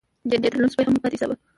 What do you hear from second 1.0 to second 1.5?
بد ايساوه.